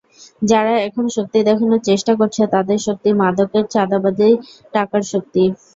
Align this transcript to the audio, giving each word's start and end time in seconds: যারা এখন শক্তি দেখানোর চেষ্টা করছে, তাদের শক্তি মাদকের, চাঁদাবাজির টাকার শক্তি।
যারা 0.41 0.73
এখন 0.87 1.05
শক্তি 1.15 1.39
দেখানোর 1.47 1.81
চেষ্টা 1.89 2.13
করছে, 2.19 2.41
তাদের 2.55 2.77
শক্তি 2.87 3.09
মাদকের, 3.21 3.65
চাঁদাবাজির 3.73 4.35
টাকার 4.73 5.03
শক্তি। 5.11 5.43